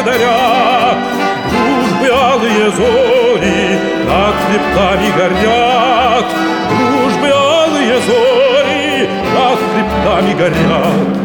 [0.00, 0.94] счастье даря,
[1.50, 6.26] Дружбы алые зори над хребтами горят,
[6.68, 11.20] Дружбы алые зори над хребтами горят.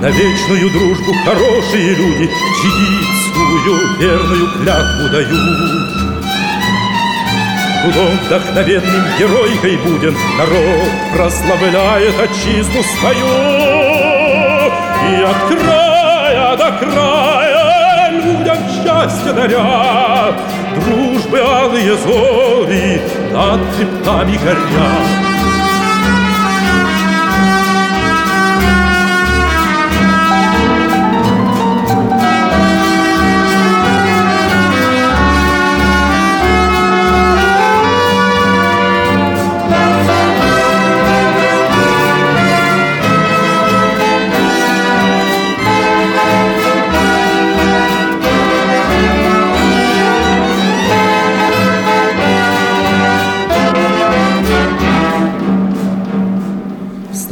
[0.00, 6.02] На вечную дружбу хорошие люди Чигитскую верную клятву дают.
[7.82, 13.71] Трудом вдохновенным геройкой будем Народ прославляет отчизну свою
[15.10, 20.32] И от края до края людям счастье даря
[20.74, 23.00] Дружбы алые зори
[23.32, 25.31] над хребтами горят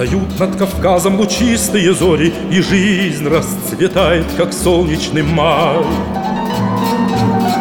[0.01, 5.77] Встают над Кавказом лучистые зори, И жизнь расцветает, как солнечный май.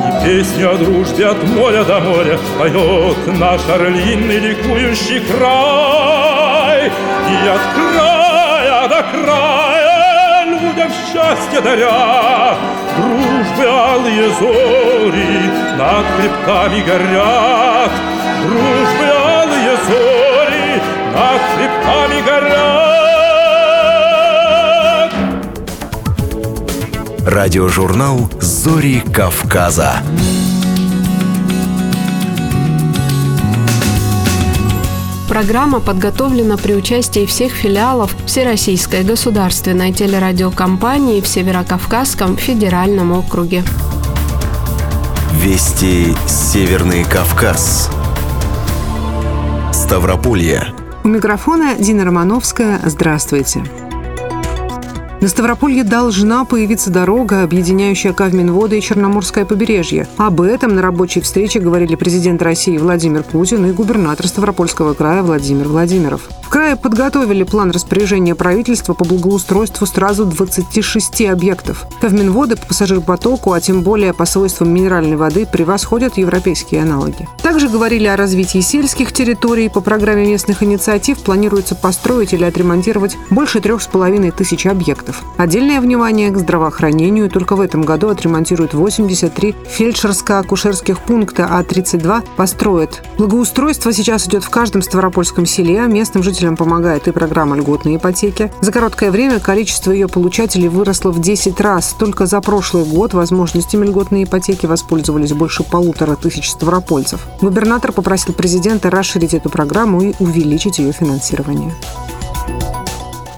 [0.08, 6.86] И песню о дружбе от моря до моря Поет наш орлиный ликующий край.
[6.86, 12.56] И от края до края людям счастье даря,
[12.96, 17.92] Дружбы алые зори над хребтами горят,
[18.44, 19.29] Дружбы алые
[21.14, 22.70] над хребтами горят.
[27.26, 30.02] Радиожурнал «Зори Кавказа».
[35.30, 43.64] Программа подготовлена при участии всех филиалов Всероссийской государственной телерадиокомпании в Северокавказском федеральном округе.
[45.34, 47.92] Вести Северный Кавказ.
[49.72, 50.74] Ставрополье.
[51.04, 52.82] У микрофона Дина Романовская.
[52.86, 53.64] Здравствуйте.
[55.22, 60.08] На Ставрополье должна появиться дорога, объединяющая Кавминводы и Черноморское побережье.
[60.18, 65.68] Об этом на рабочей встрече говорили президент России Владимир Путин и губернатор Ставропольского края Владимир
[65.68, 66.30] Владимиров.
[66.70, 71.88] В крае подготовили план распоряжения правительства по благоустройству сразу 26 объектов.
[72.00, 77.28] Кавминводы по пассажирпотоку, а тем более по свойствам минеральной воды, превосходят европейские аналоги.
[77.42, 79.68] Также говорили о развитии сельских территорий.
[79.68, 85.24] По программе местных инициатив планируется построить или отремонтировать больше трех с половиной тысяч объектов.
[85.38, 87.32] Отдельное внимание к здравоохранению.
[87.32, 93.02] Только в этом году отремонтируют 83 фельдшерско-акушерских пункта, а 32 построят.
[93.18, 95.82] Благоустройство сейчас идет в каждом ставропольском селе.
[95.88, 98.52] Местным жителям помогает и программа льготной ипотеки.
[98.60, 101.96] За короткое время количество ее получателей выросло в 10 раз.
[101.98, 107.26] Только за прошлый год возможностями льготной ипотеки воспользовались больше полутора тысяч ставропольцев.
[107.42, 111.74] Губернатор попросил президента расширить эту программу и увеличить ее финансирование.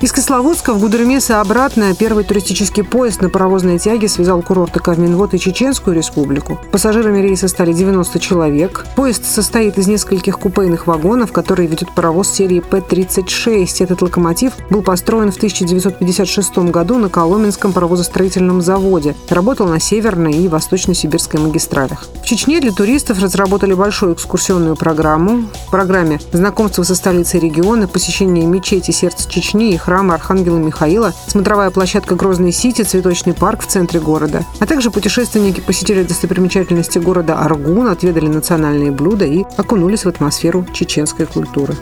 [0.01, 5.35] Из Кисловодска в Гудермес и обратно первый туристический поезд на паровозной тяге связал курорты Кавминвод
[5.35, 6.59] и Чеченскую республику.
[6.71, 8.83] Пассажирами рейса стали 90 человек.
[8.95, 13.83] Поезд состоит из нескольких купейных вагонов, которые ведет паровоз серии П-36.
[13.83, 19.15] Этот локомотив был построен в 1956 году на Коломенском паровозостроительном заводе.
[19.29, 22.07] Работал на Северной и Восточно-Сибирской магистралях.
[22.23, 25.43] В Чечне для туристов разработали большую экскурсионную программу.
[25.67, 31.69] В программе знакомство со столицей региона, посещение мечети сердца Чечни и храма Архангела Михаила, смотровая
[31.69, 34.45] площадка Грозный Сити, цветочный парк в центре города.
[34.61, 41.25] А также путешественники посетили достопримечательности города Аргун, отведали национальные блюда и окунулись в атмосферу чеченской
[41.25, 41.75] культуры.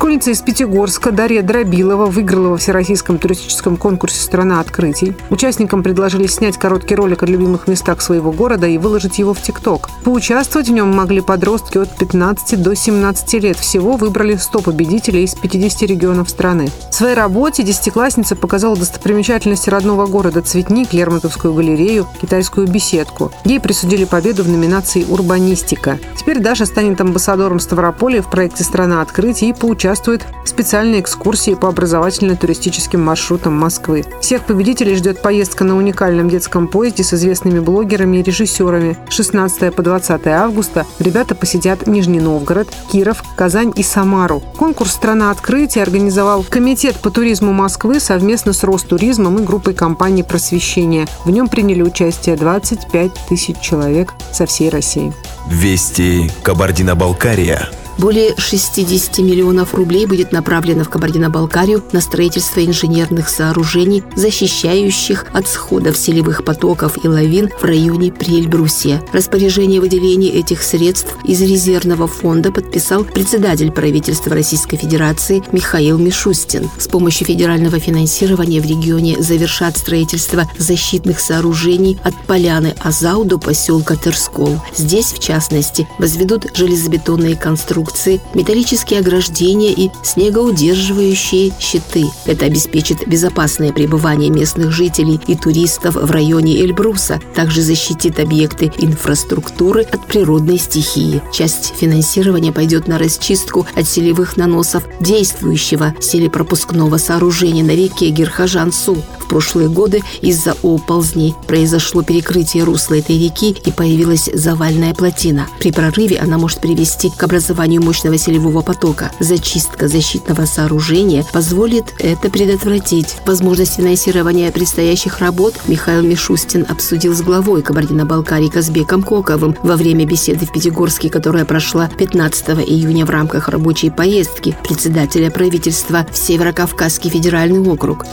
[0.00, 5.14] Школьница из Пятигорска Дарья Дробилова выиграла во всероссийском туристическом конкурсе «Страна открытий».
[5.28, 9.90] Участникам предложили снять короткий ролик о любимых местах своего города и выложить его в ТикТок.
[10.02, 13.58] Поучаствовать в нем могли подростки от 15 до 17 лет.
[13.58, 16.70] Всего выбрали 100 победителей из 50 регионов страны.
[16.90, 23.32] В своей работе десятиклассница показала достопримечательности родного города Цветник, Лермонтовскую галерею, китайскую беседку.
[23.44, 25.98] Ей присудили победу в номинации «Урбанистика».
[26.16, 31.54] Теперь Даша станет амбассадором Ставрополя в проекте «Страна открытий» и поучаствует участвует в специальной экскурсии
[31.54, 34.04] по образовательно-туристическим маршрутам Москвы.
[34.20, 38.96] Всех победителей ждет поездка на уникальном детском поезде с известными блогерами и режиссерами.
[39.08, 44.40] 16 по 20 августа ребята посетят Нижний Новгород, Киров, Казань и Самару.
[44.56, 51.08] Конкурс «Страна открытия» организовал Комитет по туризму Москвы совместно с Ростуризмом и группой компаний «Просвещение».
[51.24, 55.12] В нем приняли участие 25 тысяч человек со всей России.
[55.48, 57.70] Вести Кабардино-Балкария.
[58.00, 65.98] Более 60 миллионов рублей будет направлено в Кабардино-Балкарию на строительство инженерных сооружений, защищающих от сходов
[65.98, 69.02] селевых потоков и лавин в районе Приэльбрусия.
[69.12, 76.70] Распоряжение выделения этих средств из резервного фонда подписал председатель правительства Российской Федерации Михаил Мишустин.
[76.78, 83.94] С помощью федерального финансирования в регионе завершат строительство защитных сооружений от поляны Азау до поселка
[83.96, 84.58] Терскол.
[84.74, 92.06] Здесь, в частности, возведут железобетонные конструкции конструкции, металлические ограждения и снегоудерживающие щиты.
[92.24, 99.82] Это обеспечит безопасное пребывание местных жителей и туристов в районе Эльбруса, также защитит объекты инфраструктуры
[99.82, 101.22] от природной стихии.
[101.32, 109.02] Часть финансирования пойдет на расчистку от селевых наносов действующего селепропускного сооружения на реке Герхажансу.
[109.18, 115.46] В прошлые годы из-за оползней произошло перекрытие русла этой реки и появилась завальная плотина.
[115.60, 119.12] При прорыве она может привести к образованию созданию мощного селевого потока.
[119.20, 123.16] Зачистка защитного сооружения позволит это предотвратить.
[123.26, 130.46] Возможность финансирования предстоящих работ Михаил Мишустин обсудил с главой Кабардино-Балкарии Казбеком Коковым во время беседы
[130.46, 137.60] в Пятигорске, которая прошла 15 июня в рамках рабочей поездки председателя правительства в Северокавказский федеральный
[137.60, 138.04] округ.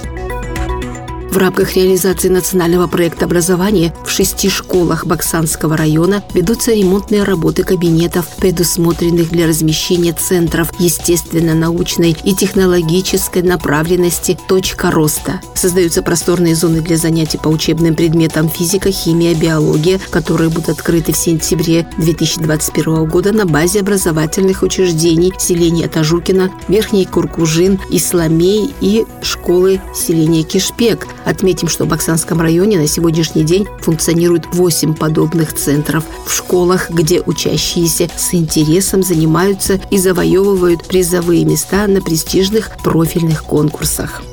[1.38, 8.28] В рамках реализации национального проекта образования в шести школах Баксанского района ведутся ремонтные работы кабинетов,
[8.38, 15.40] предусмотренных для размещения центров естественно-научной и технологической направленности «Точка роста».
[15.54, 21.18] Создаются просторные зоны для занятий по учебным предметам физика, химия, биология, которые будут открыты в
[21.18, 30.42] сентябре 2021 года на базе образовательных учреждений селения Тажукина, Верхний Куркужин, Исламей и школы селения
[30.42, 36.90] Кишпек– Отметим, что в Баксанском районе на сегодняшний день функционирует 8 подобных центров в школах,
[36.90, 44.24] где учащиеся с интересом занимаются и завоевывают призовые места на престижных профильных конкурсах.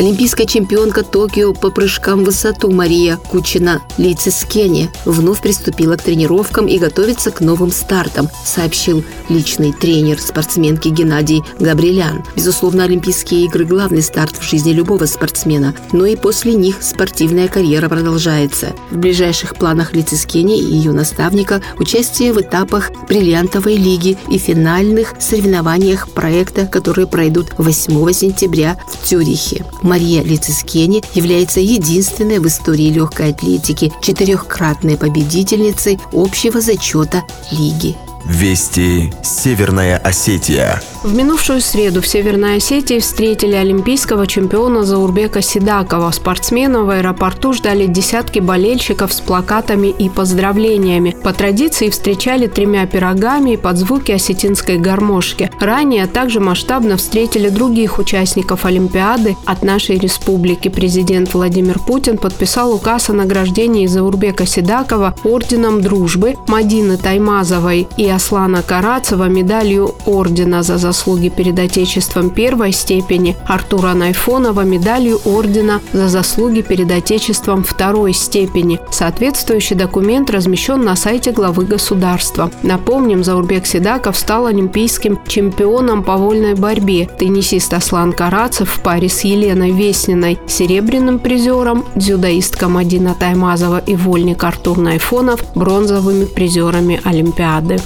[0.00, 6.78] Олимпийская чемпионка Токио по прыжкам в высоту Мария Кучина Лейцискене вновь приступила к тренировкам и
[6.78, 12.24] готовится к новым стартам, сообщил личный тренер спортсменки Геннадий Габрилян.
[12.34, 17.90] Безусловно, Олимпийские игры– главный старт в жизни любого спортсмена, но и после них спортивная карьера
[17.90, 18.72] продолжается.
[18.90, 26.08] В ближайших планах Лицискене и ее наставника участие в этапах бриллиантовой лиги и финальных соревнованиях
[26.08, 29.62] проекта, которые пройдут 8 сентября в Цюрихе.
[29.90, 37.96] Мария Лицискени является единственной в истории легкой атлетики четырехкратной победительницей общего зачета лиги.
[38.24, 40.82] Вести Северная Осетия.
[41.02, 46.10] В минувшую среду в Северной Осетии встретили олимпийского чемпиона Заурбека Сидакова.
[46.10, 51.16] Спортсмена в аэропорту ждали десятки болельщиков с плакатами и поздравлениями.
[51.22, 55.50] По традиции встречали тремя пирогами и под звуки осетинской гармошки.
[55.58, 60.68] Ранее также масштабно встретили других участников Олимпиады от нашей республики.
[60.68, 68.62] Президент Владимир Путин подписал указ о награждении Заурбека Сидакова орденом дружбы Мадины Таймазовой и Аслана
[68.62, 76.62] Карацева медалью Ордена за заслуги перед Отечеством первой степени, Артура Найфонова медалью Ордена за заслуги
[76.62, 78.80] перед Отечеством второй степени.
[78.90, 82.50] Соответствующий документ размещен на сайте главы государства.
[82.62, 87.08] Напомним, Заурбек Седаков стал олимпийским чемпионом по вольной борьбе.
[87.18, 94.44] Теннисист Аслан Карацев в паре с Еленой Весниной, серебряным призером, дзюдоистка Мадина Таймазова и вольник
[94.44, 97.78] Артур Найфонов бронзовыми призерами Олимпиады.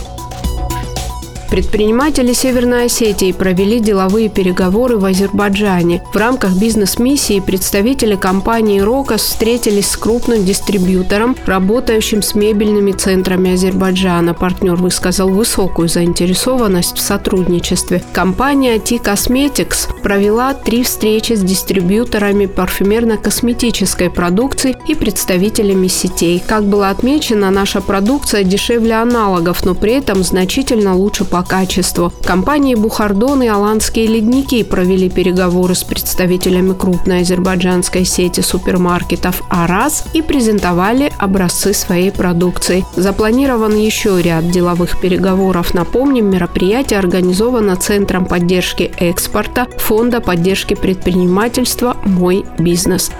[1.51, 6.03] Предприниматели Северной Осетии провели деловые переговоры в Азербайджане.
[6.13, 14.35] В рамках бизнес-миссии представители компании «Рокос» встретились с крупным дистрибьютором, работающим с мебельными центрами Азербайджана.
[14.35, 18.03] Партнер высказал высокую заинтересованность в сотрудничестве.
[18.13, 26.43] Компания T Cosmetics провела три встречи с дистрибьюторами парфюмерно-косметической продукции и представителями сетей.
[26.47, 32.13] Как было отмечено, наша продукция дешевле аналогов, но при этом значительно лучше по качеству.
[32.25, 40.23] Компании «Бухардон» и «Аланские ледники» провели переговоры с представителями крупной азербайджанской сети супермаркетов «Арас» и
[40.23, 42.85] презентовали образцы своей продукции.
[42.95, 45.75] Запланирован еще ряд деловых переговоров.
[45.75, 53.11] Напомним, мероприятие организовано Центром поддержки экспорта Фонда поддержки предпринимательства «Мой бизнес».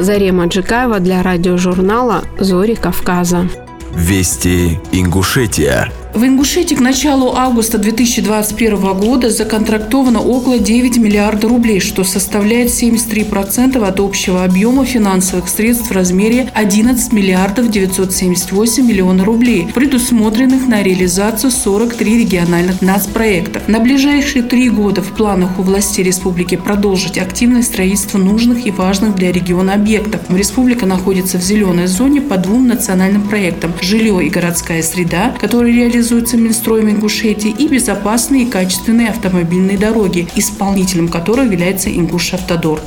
[0.00, 3.48] Зарема Джикаева для радиожурнала «Зори Кавказа».
[3.94, 5.92] Вести Ингушетия.
[6.14, 13.82] В Ингушетии к началу августа 2021 года законтрактовано около 9 миллиардов рублей, что составляет 73%
[13.82, 21.50] от общего объема финансовых средств в размере 11 миллиардов 978 миллионов рублей, предусмотренных на реализацию
[21.50, 23.62] 43 региональных нацпроекта.
[23.66, 29.14] На ближайшие три года в планах у властей республики продолжить активное строительство нужных и важных
[29.14, 30.20] для региона объектов.
[30.28, 36.01] Республика находится в зеленой зоне по двум национальным проектам– жилье и городская среда, которые реализуются
[36.02, 42.80] реализуется Минстроем Ингушетии, и безопасные и качественные автомобильные дороги, исполнителем которых является Ингуш-Автодор.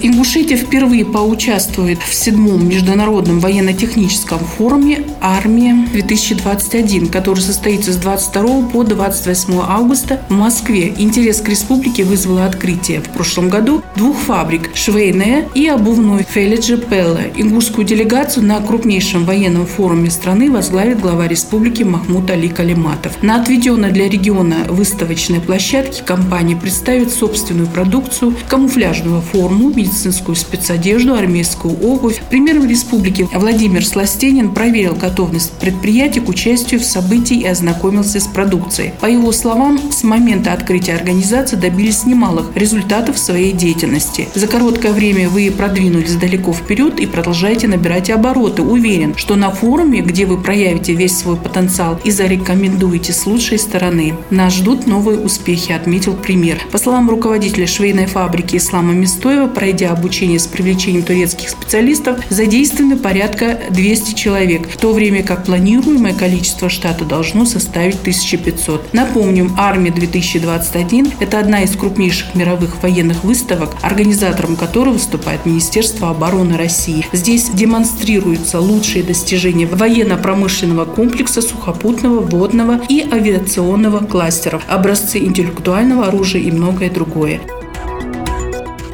[0.00, 9.54] Ингушетия впервые поучаствует в седьмом международном военно-техническом форуме «Армия-2021», который состоится с 22 по 28
[9.60, 10.94] августа в Москве.
[10.96, 17.32] Интерес к республике вызвало открытие в прошлом году двух фабрик– Швейная и обувной Фелиджи Пелле.
[17.34, 23.20] Ингушскую делегацию на крупнейшем военном форуме страны возглавит глава республики Махмуд Али Калиматов.
[23.24, 32.20] На отведенной для региона выставочной площадке компания представит собственную продукцию, камуфляжную форму, спецодежду, армейскую обувь.
[32.30, 38.92] Премьер республики Владимир Сластенин проверил готовность предприятия к участию в событии и ознакомился с продукцией.
[39.00, 44.28] По его словам, с момента открытия организации добились немалых результатов своей деятельности.
[44.34, 48.62] За короткое время вы продвинулись далеко вперед и продолжаете набирать обороты.
[48.62, 54.14] Уверен, что на форуме, где вы проявите весь свой потенциал и зарекомендуете с лучшей стороны,
[54.30, 56.58] нас ждут новые успехи, отметил премьер.
[56.72, 62.96] По словам руководителя швейной фабрики Ислама Мистоева, пройдя проведя обучение с привлечением турецких специалистов, задействованы
[62.96, 68.92] порядка 200 человек, в то время как планируемое количество штата должно составить 1500.
[68.92, 77.06] Напомним, «Армия-2021»– это одна из крупнейших мировых военных выставок, организатором которой выступает Министерство обороны России.
[77.12, 86.50] Здесь демонстрируются лучшие достижения военно-промышленного комплекса сухопутного, водного и авиационного кластеров, образцы интеллектуального оружия и
[86.50, 87.40] многое другое.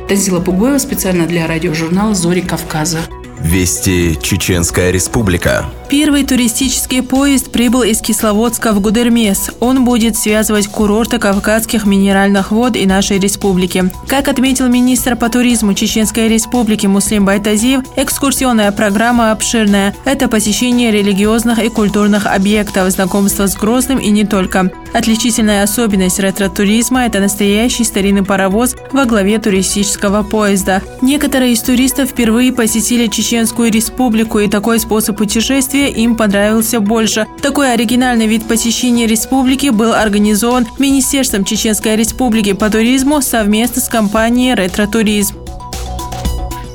[0.08, 2.98] Тазила Пугоева специально для радиожурнала «Зори Кавказа».
[3.40, 5.66] Вести Чеченская Республика.
[5.90, 9.50] Первый туристический поезд прибыл из Кисловодска в Гудермес.
[9.60, 13.90] Он будет связывать курорты Кавказских минеральных вод и нашей республики.
[14.08, 19.94] Как отметил министр по туризму Чеченской Республики Муслим Байтазиев, экскурсионная программа обширная.
[20.04, 24.70] Это посещение религиозных и культурных объектов, знакомство с Грозным и не только.
[24.94, 30.82] Отличительная особенность ретро-туризма– это настоящий старинный паровоз во главе туристического поезда.
[31.02, 37.26] Некоторые из туристов впервые посетили Чеченскую Республику, и такой способ путешествия им понравился больше.
[37.42, 44.54] Такой оригинальный вид посещения республики был организован Министерством Чеченской Республики по туризму совместно с компанией
[44.54, 45.43] «Ретро-туризм».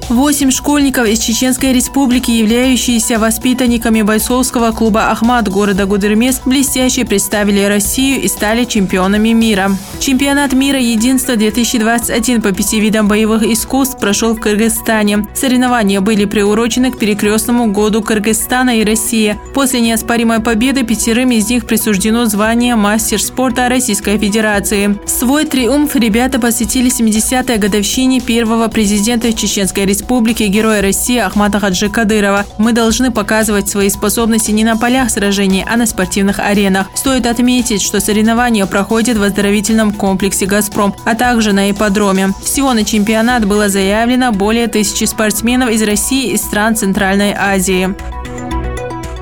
[0.10, 8.24] Восемь школьников из Чеченской Республики, являющиеся воспитанниками бойцовского клуба «Ахмат» города Гудермес, блестяще представили Россию
[8.24, 9.70] и стали чемпионами мира.
[10.00, 15.28] Чемпионат мира «Единство-2021» по пяти видам боевых искусств прошел в Кыргызстане.
[15.36, 19.38] Соревнования были приурочены к перекрестному году Кыргызстана и России.
[19.54, 24.98] После неоспоримой победы пятерым из них присуждено звание мастер спорта Российской Федерации.
[25.06, 31.90] Свой триумф ребята посетили 70-й годовщине первого президента Чеченской Республики республики героя России Ахмата Хаджи
[31.90, 32.46] Кадырова.
[32.58, 36.88] Мы должны показывать свои способности не на полях сражений, а на спортивных аренах.
[36.96, 42.30] Стоит отметить, что соревнования проходят в оздоровительном комплексе «Газпром», а также на ипподроме.
[42.42, 47.94] Всего на чемпионат было заявлено более тысячи спортсменов из России и стран Центральной Азии.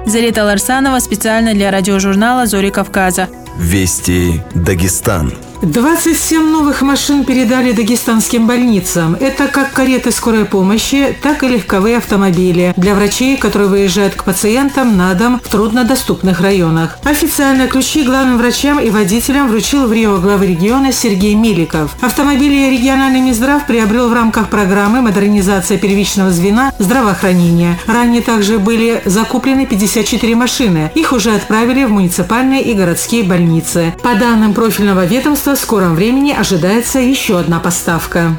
[0.05, 3.29] Зарета Ларсанова специально для радиожурнала «Зори Кавказа».
[3.57, 5.33] Вести Дагестан.
[5.61, 9.17] 27 новых машин передали дагестанским больницам.
[9.19, 14.97] Это как кареты скорой помощи, так и легковые автомобили для врачей, которые выезжают к пациентам
[14.97, 16.99] на дом в труднодоступных районах.
[17.03, 21.95] Официально ключи главным врачам и водителям вручил в Рио главы региона Сергей Миликов.
[22.01, 27.79] Автомобили региональный Минздрав приобрел в рамках программы «Модернизация первичного звена здравоохранения».
[27.87, 30.91] Ранее также были закуплены 54 машины.
[30.93, 33.95] Их уже отправили в муниципальные и городские больницы.
[34.03, 38.37] По данным профильного ведомства, в скором времени ожидается еще одна поставка.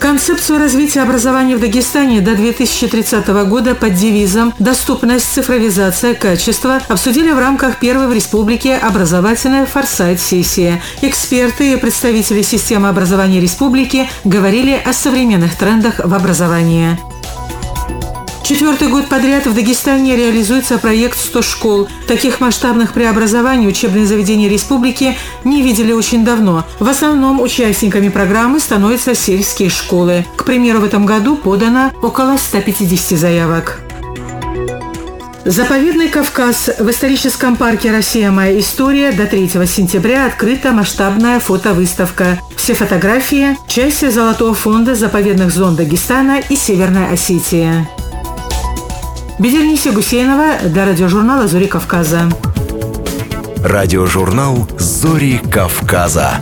[0.00, 7.38] Концепцию развития образования в Дагестане до 2030 года под девизом «Доступность, цифровизация, качество» обсудили в
[7.38, 10.80] рамках первой в республике образовательной форсайт-сессии.
[11.02, 16.98] Эксперты и представители системы образования республики говорили о современных трендах в образовании.
[18.50, 21.88] Четвертый год подряд в Дагестане реализуется проект «100 школ».
[22.08, 26.64] Таких масштабных преобразований учебные заведения республики не видели очень давно.
[26.80, 30.26] В основном участниками программы становятся сельские школы.
[30.34, 33.82] К примеру, в этом году подано около 150 заявок.
[35.44, 36.70] Заповедный Кавказ.
[36.80, 38.32] В историческом парке «Россия.
[38.32, 42.40] Моя история» до 3 сентября открыта масштабная фотовыставка.
[42.56, 47.86] Все фотографии– части Золотого фонда заповедных зон Дагестана и Северной Осетии.
[49.40, 52.30] Бедельниса Гусейнова для радиожурнала «Зори Кавказа».
[53.64, 56.32] Радиожурнал «Зори Кавказа».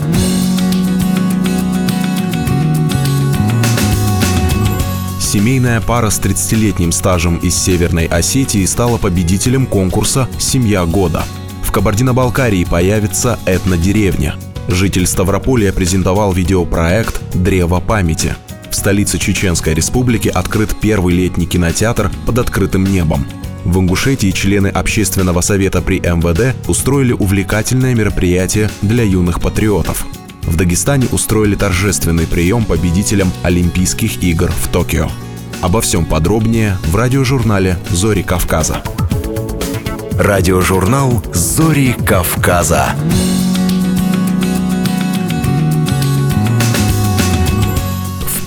[5.20, 11.22] Семейная пара с 30-летним стажем из Северной Осетии стала победителем конкурса «Семья года».
[11.62, 14.34] В Кабардино-Балкарии появится этнодеревня.
[14.66, 18.34] Житель Ставрополья презентовал видеопроект «Древо памяти»,
[18.70, 23.26] в столице Чеченской Республики открыт первый летний кинотеатр под открытым небом.
[23.64, 30.06] В Ингушетии члены Общественного совета при МВД устроили увлекательное мероприятие для юных патриотов.
[30.42, 35.10] В Дагестане устроили торжественный прием победителям Олимпийских игр в Токио.
[35.60, 38.82] Обо всем подробнее в радиожурнале «Зори Кавказа».
[40.12, 42.94] Радиожурнал «Зори Кавказа».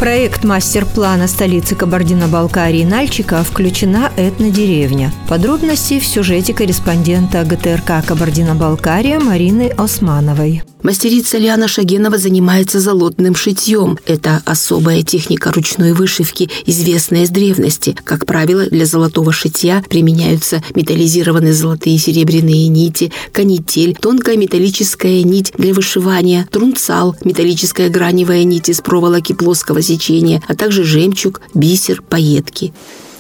[0.02, 5.14] Проект мастер-плана столицы Кабардино-Балкарии Нальчика включена этнодеревня.
[5.30, 10.64] Подробности в сюжете корреспондента ГТРК Кабардино-Балкария Марины Османовой.
[10.84, 14.00] Мастерица Лиана Шагенова занимается золотным шитьем.
[14.08, 17.96] Это особая техника ручной вышивки, известная с древности.
[18.04, 25.54] Как правило, для золотого шитья применяются металлизированные золотые и серебряные нити, канитель, тонкая металлическая нить
[25.56, 32.74] для вышивания, трунцал, металлическая граневая нить из проволоки плоского сечения, а также жемчуг, бисер, пайетки.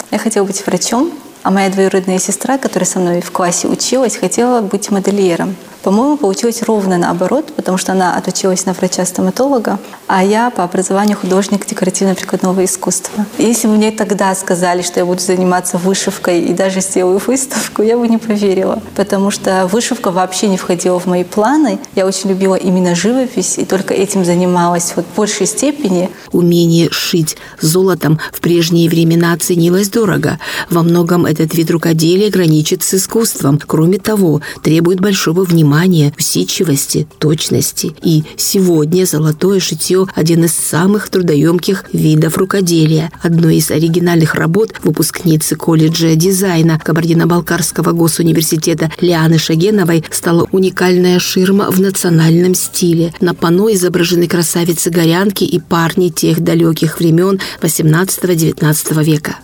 [0.09, 4.61] Я хотела быть врачом, а моя двоюродная сестра, которая со мной в классе училась, хотела
[4.61, 5.55] быть модельером.
[5.83, 11.65] По-моему, получилось ровно наоборот, потому что она отучилась на врача-стоматолога, а я по образованию художник
[11.65, 13.25] декоративно-прикладного искусства.
[13.39, 17.97] Если бы мне тогда сказали, что я буду заниматься вышивкой и даже сделаю выставку, я
[17.97, 21.79] бы не поверила, потому что вышивка вообще не входила в мои планы.
[21.95, 26.11] Я очень любила именно живопись и только этим занималась вот в большей степени.
[26.31, 30.37] Умение шить золотом в прежние времена ценилось дорого.
[30.69, 33.59] Во многом этот вид рукоделия граничит с искусством.
[33.65, 37.93] Кроме того, требует большого внимания внимания, усидчивости, точности.
[38.03, 43.09] И сегодня золотое шитье– один из самых трудоемких видов рукоделия.
[43.23, 51.79] Одной из оригинальных работ выпускницы колледжа дизайна Кабардино-Балкарского госуниверситета Лианы Шагеновой стала уникальная ширма в
[51.79, 53.13] национальном стиле.
[53.21, 59.37] На панно изображены красавицы-горянки и парни тех далеких времен 18-19 века.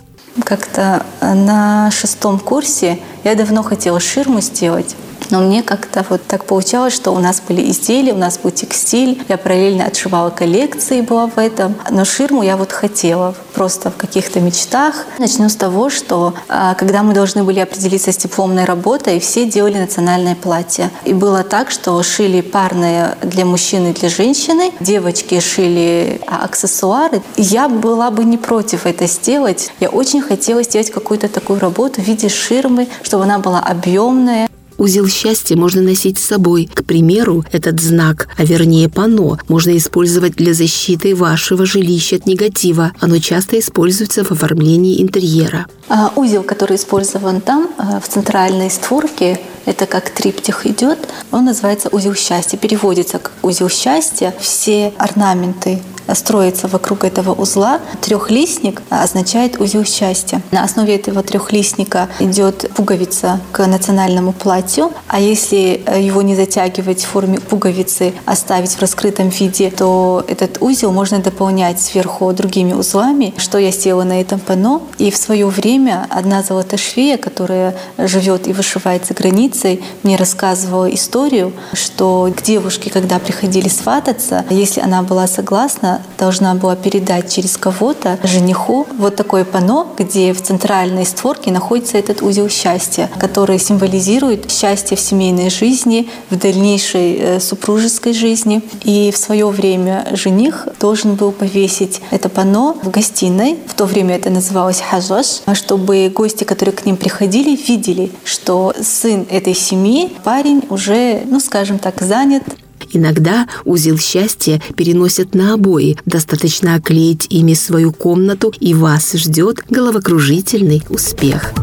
[0.43, 4.95] Как-то на шестом курсе я давно хотела ширму сделать.
[5.29, 9.21] Но мне как-то вот так получалось, что у нас были изделия, у нас был текстиль.
[9.27, 11.75] Я параллельно отшивала коллекции, была в этом.
[11.89, 15.05] Но ширму я вот хотела просто в каких-то мечтах.
[15.19, 19.77] Начну с того, что а, когда мы должны были определиться с дипломной работой, все делали
[19.77, 20.89] национальное платье.
[21.05, 27.21] И было так, что шили парные для мужчины и для женщины, девочки шили а, аксессуары.
[27.35, 29.71] Я была бы не против это сделать.
[29.79, 34.46] Я очень хотела сделать какую-то такую работу в виде ширмы, чтобы она была объемная,
[34.77, 36.69] Узел счастья можно носить с собой.
[36.71, 42.91] К примеру, этот знак, а вернее панно, можно использовать для защиты вашего жилища от негатива.
[42.99, 45.65] Оно часто используется в оформлении интерьера.
[45.89, 50.99] А узел, который использован там, э, в центральной створке, это как триптих идет,
[51.31, 54.33] он называется узел счастья, переводится как узел счастья.
[54.39, 55.81] Все орнаменты
[56.13, 57.79] строится вокруг этого узла.
[58.01, 60.41] Трехлистник означает узел счастья.
[60.51, 67.07] На основе этого трехлистника идет пуговица к национальному платью, а если его не затягивать в
[67.07, 73.57] форме пуговицы, оставить в раскрытом виде, то этот узел можно дополнять сверху другими узлами, что
[73.57, 74.81] я сделала на этом панно.
[74.97, 81.53] И в свое время одна золотошвея, которая живет и вышивает за границей, мне рассказывала историю,
[81.73, 88.19] что к девушке, когда приходили свататься, если она была согласна, должна была передать через кого-то
[88.23, 94.97] жениху вот такое панно, где в центральной створке находится этот узел счастья, который символизирует счастье
[94.97, 98.61] в семейной жизни, в дальнейшей э, супружеской жизни.
[98.83, 103.57] И в свое время жених должен был повесить это панно в гостиной.
[103.67, 109.25] В то время это называлось хажаш, чтобы гости, которые к ним приходили, видели, что сын
[109.29, 112.43] этой семьи, парень уже, ну скажем так, занят
[112.91, 115.97] Иногда узел счастья переносят на обои.
[116.05, 121.53] Достаточно оклеить ими свою комнату, и вас ждет головокружительный успех.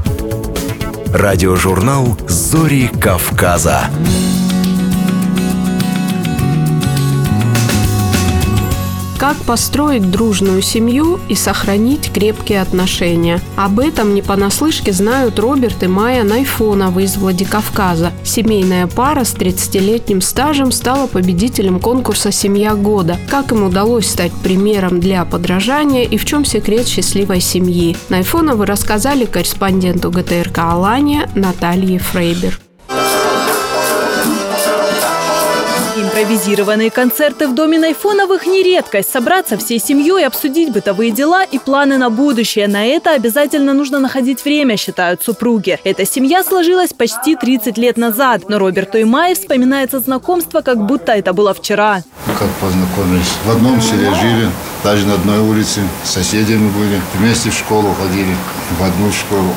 [1.12, 3.90] Радиожурнал «Зори Кавказа».
[9.24, 13.40] Как построить дружную семью и сохранить крепкие отношения?
[13.56, 18.12] Об этом не понаслышке знают Роберт и Майя Найфоновы из Владикавказа.
[18.22, 23.16] Семейная пара с 30-летним стажем стала победителем конкурса «Семья года».
[23.30, 27.96] Как им удалось стать примером для подражания и в чем секрет счастливой семьи?
[28.10, 32.60] Найфоновы рассказали корреспонденту ГТРК «Алания» Наталье Фрейбер.
[36.24, 39.12] Импровизированные концерты в доме Найфоновых не редкость.
[39.12, 42.66] Собраться всей семьей, обсудить бытовые дела и планы на будущее.
[42.66, 45.78] На это обязательно нужно находить время, считают супруги.
[45.84, 48.48] Эта семья сложилась почти 30 лет назад.
[48.48, 52.02] Но Роберту и Майе вспоминается знакомство, как будто это было вчера.
[52.38, 53.30] Как познакомились?
[53.44, 54.48] В одном селе жили,
[54.82, 55.82] даже на одной улице.
[56.04, 57.02] Соседями были.
[57.18, 58.34] Вместе в школу ходили,
[58.78, 59.54] в одну школу.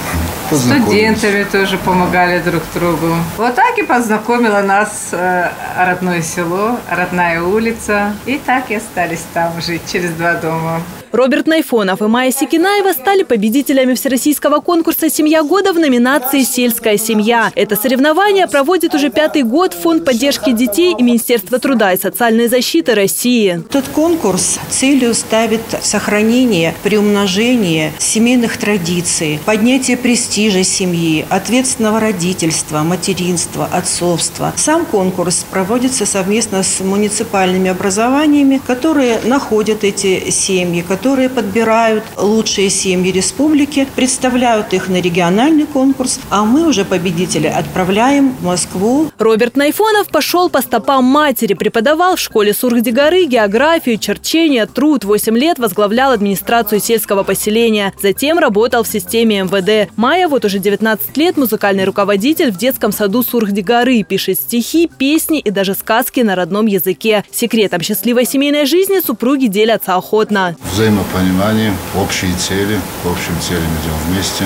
[0.52, 3.16] Студентами тоже помогали друг другу.
[3.38, 8.14] Вот так и познакомила нас э, родное село, родная улица.
[8.26, 10.82] И так и остались там жить через два дома.
[11.12, 17.52] Роберт Найфонов и Майя Секинаева стали победителями всероссийского конкурса «Семья года» в номинации «Сельская семья».
[17.56, 22.94] Это соревнование проводит уже пятый год Фонд поддержки детей и Министерство труда и социальной защиты
[22.94, 23.64] России.
[23.70, 28.97] Этот конкурс целью ставит сохранение, приумножение семейных традиций,
[29.46, 34.54] поднятие престижа семьи, ответственного родительства, материнства, отцовства.
[34.56, 43.12] Сам конкурс проводится совместно с муниципальными образованиями, которые находят эти семьи, которые подбирают лучшие семьи
[43.12, 49.12] республики, представляют их на региональный конкурс, а мы уже победителей отправляем в Москву.
[49.18, 55.04] Роберт Найфонов пошел по стопам матери, преподавал в школе Сурхдигары географию, черчение, труд.
[55.04, 57.94] Восемь лет возглавлял администрацию сельского поселения.
[58.02, 59.92] Затем работал в системе МВД.
[59.96, 64.04] Майя вот уже 19 лет музыкальный руководитель в детском саду Сурхдигары.
[64.04, 67.24] Пишет стихи, песни и даже сказки на родном языке.
[67.32, 74.44] Секретом счастливой семейной жизни супруги делятся охотно взаимопонимание, общие цели, к общим целям идем вместе.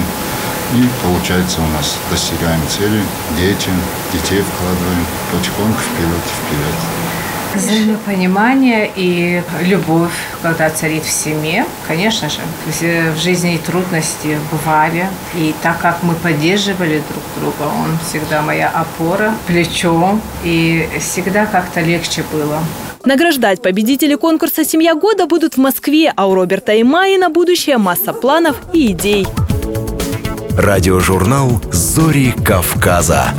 [0.73, 3.01] И получается у нас достигаем цели,
[3.37, 3.69] дети,
[4.13, 7.20] детей вкладываем потихоньку вперед, вперед.
[7.55, 10.11] Взаимопонимание и любовь,
[10.41, 12.39] когда царит в семье, конечно же.
[12.65, 15.07] В жизни и трудности бывали.
[15.35, 20.19] И так как мы поддерживали друг друга, он всегда моя опора, плечо.
[20.43, 22.59] И всегда как-то легче было.
[23.03, 27.77] Награждать победителей конкурса «Семья года» будут в Москве, а у Роберта и Майи на будущее
[27.77, 29.27] масса планов и идей.
[30.57, 33.33] Радиожурнал «Зори Кавказа».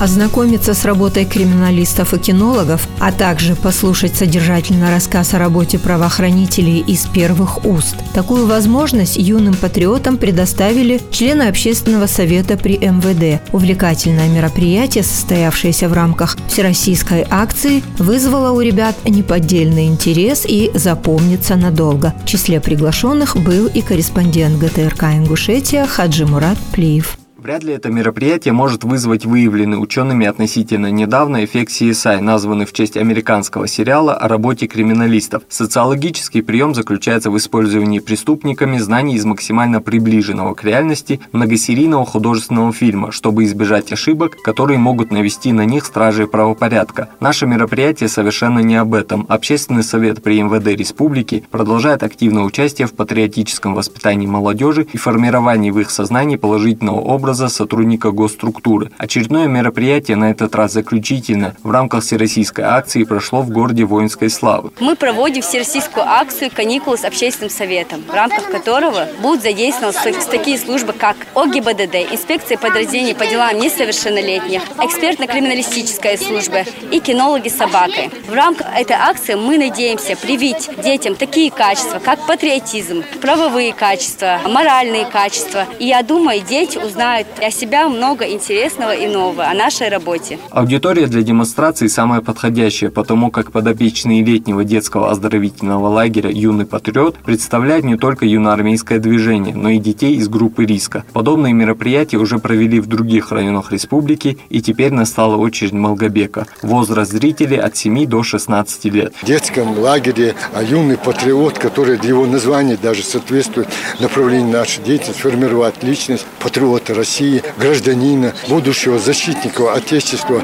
[0.00, 7.06] Ознакомиться с работой криминалистов и кинологов, а также послушать содержательный рассказ о работе правоохранителей из
[7.06, 7.96] первых уст.
[8.14, 13.42] Такую возможность юным патриотам предоставили члены Общественного совета при МВД.
[13.52, 22.14] Увлекательное мероприятие, состоявшееся в рамках всероссийской акции, вызвало у ребят неподдельный интерес и запомнится надолго.
[22.22, 27.18] В числе приглашенных был и корреспондент ГТРК Ингушетия Хаджи Мурат Плиев.
[27.48, 32.98] Вряд ли это мероприятие может вызвать выявленный учеными относительно недавно эффект CSI, названный в честь
[32.98, 35.44] американского сериала о работе криминалистов.
[35.48, 43.12] Социологический прием заключается в использовании преступниками знаний из максимально приближенного к реальности многосерийного художественного фильма,
[43.12, 47.08] чтобы избежать ошибок, которые могут навести на них стражи правопорядка.
[47.18, 49.24] Наше мероприятие совершенно не об этом.
[49.26, 55.78] Общественный совет при МВД Республики продолжает активное участие в патриотическом воспитании молодежи и формировании в
[55.78, 58.90] их сознании положительного образа сотрудника госструктуры.
[58.98, 64.72] Очередное мероприятие, на этот раз заключительно, в рамках всероссийской акции прошло в городе воинской славы.
[64.80, 69.94] Мы проводим всероссийскую акцию «Каникулы с общественным советом», в рамках которого будут задействованы
[70.30, 78.10] такие службы, как ОГИБДД, инспекция подразделений по делам несовершеннолетних, экспертно-криминалистическая служба и кинологи собакой.
[78.26, 85.04] В рамках этой акции мы надеемся привить детям такие качества, как патриотизм, правовые качества, моральные
[85.06, 85.66] качества.
[85.80, 90.38] И я думаю, дети узнают о себя много интересного и нового, о нашей работе.
[90.50, 97.84] Аудитория для демонстрации самая подходящая, потому как подопечные летнего детского оздоровительного лагеря «Юный патриот» представляют
[97.84, 101.04] не только юноармейское движение, но и детей из группы риска.
[101.12, 106.46] Подобные мероприятия уже провели в других районах республики, и теперь настала очередь Малгобека.
[106.62, 109.14] Возраст зрителей от 7 до 16 лет.
[109.22, 113.68] В детском лагере а юный патриот, который его название даже соответствует
[114.00, 117.07] направлению нашей деятельности, формировать личность патриота России,
[117.56, 120.42] гражданина, будущего защитника Отечества.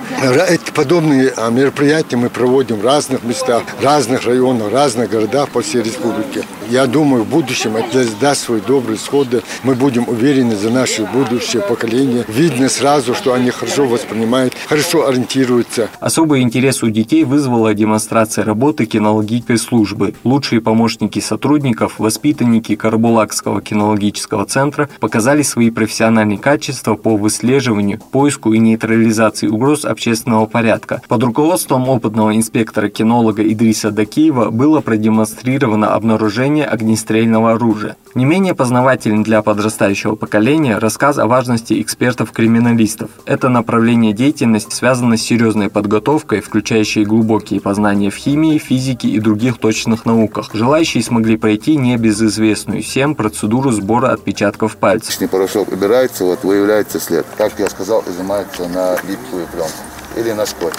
[0.49, 5.83] Эти подобные а, мероприятия мы проводим в разных местах, разных районах, разных городах по всей
[5.83, 6.45] республике.
[6.71, 9.29] Я думаю, в будущем это даст свой добрый сход.
[9.63, 12.25] Мы будем уверены за наше будущее поколение.
[12.29, 15.89] Видно сразу, что они хорошо воспринимают, хорошо ориентируются.
[16.01, 20.15] Особый интерес у детей вызвала демонстрация работы кинологической службы.
[20.25, 26.54] Лучшие помощники сотрудников, воспитанники Карбулакского кинологического центра показали свои профессиональные качества
[26.95, 31.03] по выслеживанию, поиску и нейтрализации угроз общественного порядка.
[31.09, 37.97] Под руководством опытного инспектора-кинолога Идриса Дакиева было продемонстрировано обнаружение огнестрельного оружия.
[38.15, 43.11] Не менее познавателен для подрастающего поколения рассказ о важности экспертов-криминалистов.
[43.27, 49.59] Это направление деятельности связано с серьезной подготовкой, включающей глубокие познания в химии, физике и других
[49.59, 50.51] точных науках.
[50.55, 55.29] Желающие смогли пройти небезызвестную всем процедуру сбора отпечатков пальцев.
[55.29, 57.27] Порошок убирается, вот выявляется след.
[57.37, 59.73] Как я сказал, изымается на липкую пленку
[60.17, 60.75] или на скотч.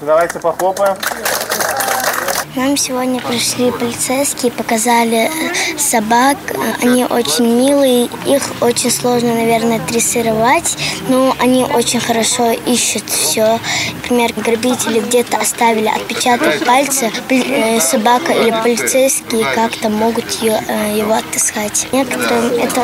[0.00, 0.96] Давайте похлопаем.
[2.54, 6.36] Нам сегодня пришли полицейские, показали э, собак.
[6.82, 10.76] Они очень милые, их очень сложно, наверное, дрессировать,
[11.08, 13.58] но они очень хорошо ищут все.
[14.02, 21.14] Например, грабители где-то оставили отпечаток пальца, э, собака или полицейские как-то могут ее, э, его
[21.14, 21.86] отыскать.
[21.90, 22.82] Некоторым эта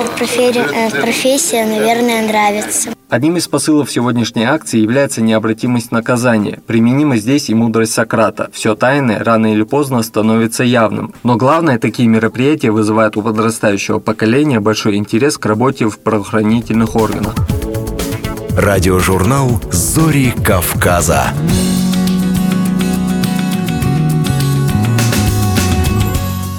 [0.92, 2.97] профессия, наверное, нравится.
[3.08, 6.60] Одним из посылов сегодняшней акции является необратимость наказания.
[6.66, 8.50] Применима здесь и мудрость Сократа.
[8.52, 11.14] Все тайное рано или поздно становится явным.
[11.22, 17.34] Но главное, такие мероприятия вызывают у подрастающего поколения большой интерес к работе в правоохранительных органах.
[18.54, 21.28] Радиожурнал «Зори Кавказа».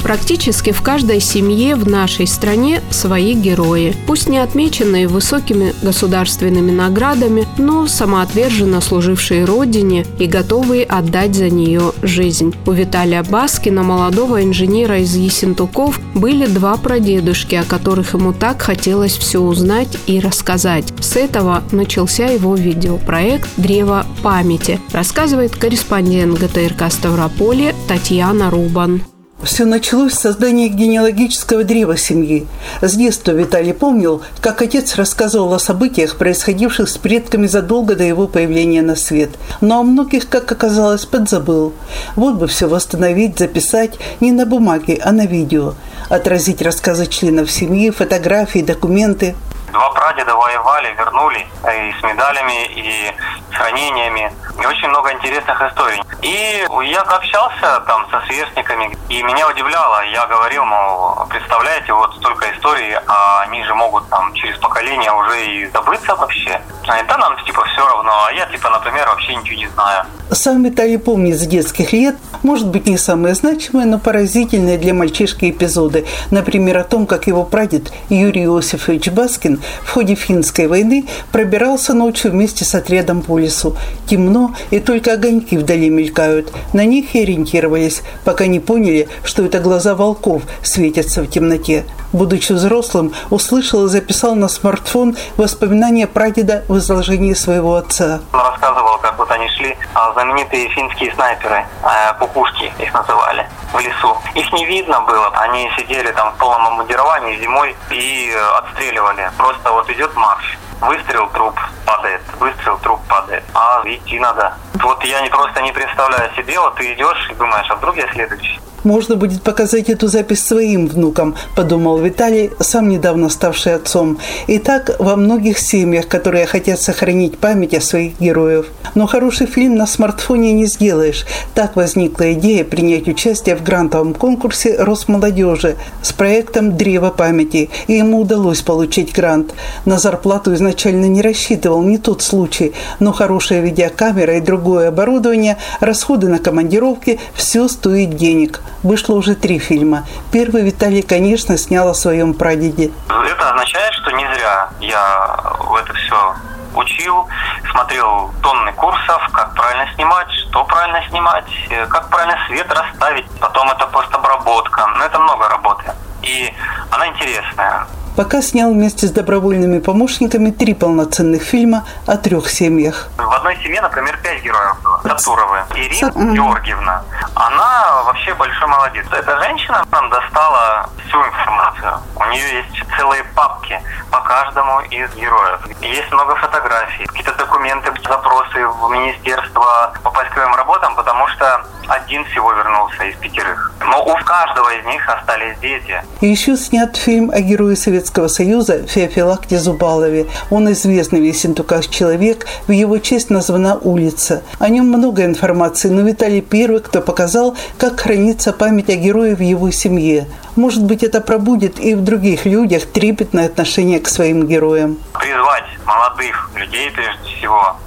[0.10, 3.96] Практически в каждой семье в нашей стране свои герои.
[4.08, 11.92] Пусть не отмеченные высокими государственными наградами, но самоотверженно служившие родине и готовые отдать за нее
[12.02, 12.56] жизнь.
[12.66, 19.16] У Виталия Баскина, молодого инженера из Есентуков, были два прадедушки, о которых ему так хотелось
[19.16, 20.92] все узнать и рассказать.
[21.02, 29.04] С этого начался его видеопроект «Древо памяти», рассказывает корреспондент ГТРК Ставрополье Татьяна Рубан.
[29.42, 32.46] Все началось с создания генеалогического древа семьи.
[32.82, 38.28] С детства Виталий помнил, как отец рассказывал о событиях, происходивших с предками задолго до его
[38.28, 39.30] появления на свет.
[39.62, 41.72] Но о многих, как оказалось, подзабыл.
[42.18, 45.76] Вот бы все восстановить, записать не на бумаге, а на видео.
[46.10, 49.36] Отразить рассказы членов семьи, фотографии, документы–
[49.72, 53.12] Два прадеда воевали, вернули и с медалями, и
[53.54, 54.32] с ранениями.
[54.62, 56.02] И очень много интересных историй.
[56.22, 60.04] И я общался там со сверстниками, и меня удивляло.
[60.06, 65.46] Я говорил, мол, представляете, вот столько историй, а они же могут там через поколение уже
[65.46, 66.62] и забыться вообще.
[66.88, 70.06] А это нам типа все равно, а я типа, например, вообще ничего не знаю.
[70.32, 75.50] Сам Виталий помнит с детских лет, может быть, не самые значимые, но поразительные для мальчишки
[75.50, 76.06] эпизоды.
[76.32, 82.32] Например, о том, как его прадед Юрий Иосифович Баскин в ходе финской войны пробирался ночью
[82.32, 83.76] вместе с отрядом пуль лесу.
[84.08, 86.52] Темно, и только огоньки вдали мелькают.
[86.74, 91.84] На них и ориентировались, пока не поняли, что это глаза волков светятся в темноте.
[92.12, 98.22] Будучи взрослым, услышал и записал на смартфон воспоминания прадеда в изложении своего отца.
[98.34, 103.80] Он рассказывал, как вот они шли, а, знаменитые финские снайперы, а, пупушки их называли, в
[103.80, 104.18] лесу.
[104.34, 109.32] Их не видно было, они сидели там в полном обмундировании зимой и э, отстреливали.
[109.38, 114.56] Просто вот идет марш, выстрел, труп падает, выстрел, труп падает, а идти надо.
[114.82, 118.12] Вот я не просто не представляю себе, вот ты идешь и думаешь, а вдруг я
[118.12, 118.60] следующий.
[118.84, 124.18] Можно будет показать эту запись своим внукам, подумал Виталий, сам недавно ставший отцом.
[124.48, 128.68] И так во многих семьях, которые хотят сохранить память о своих героев.
[128.96, 131.26] Но хороший фильм на смартфоне не сделаешь.
[131.54, 137.70] Так возникла идея принять участие в грантовом конкурсе Росмолодежи с проектом «Древо памяти».
[137.88, 139.54] И ему удалось получить грант.
[139.86, 142.74] На зарплату изначально не рассчитывал, не тот случай.
[143.00, 148.62] Но хорошая видеокамера и другое оборудование, расходы на командировки– все стоит денег.
[148.84, 150.06] Вышло уже три фильма.
[150.32, 152.92] Первый Виталий, конечно, снял о своем прадеде.
[153.10, 156.36] Это означает, что не зря я в это все
[156.76, 157.28] учил,
[157.72, 163.26] смотрел тонны курсов, как правильно снимать, что правильно снимать, э, как правильно свет расставить.
[163.42, 164.88] Потом это постобработка.
[164.98, 165.84] Ну, это много работы.
[166.22, 166.54] И
[166.92, 167.86] она интересная.
[168.16, 173.10] Пока снял вместе с добровольными помощниками три полноценных фильма о трех семьях.
[173.18, 174.99] В одной семье, например, пять героев было.
[175.04, 175.64] Сатуровы.
[175.76, 177.04] Ирина Георгиевна.
[177.36, 179.06] Она вообще большой молодец.
[179.12, 182.00] Эта женщина нам достала всю информацию.
[182.16, 183.80] У нее есть целые папки
[184.12, 185.60] по каждому из героев.
[185.82, 192.52] Есть много фотографий, какие-то документы, запросы в министерство по поисковым работам, потому что один всего
[192.54, 193.72] вернулся из пятерых.
[193.82, 196.04] Но у каждого из них остались дети.
[196.22, 200.28] Еще снят фильм о герое Советского Союза Феофилакте Зубалове.
[200.52, 204.44] Он известный в Ессентуках человек, в его честь названа улица.
[204.60, 209.42] О нем много информации, но Виталий первый, кто показал, как хранится память о герое в
[209.42, 210.28] его семье.
[210.56, 214.98] Может быть, это пробудет и в других людях трепетное отношение к своим героям.
[215.14, 217.78] Призвать молодых людей, прежде всего,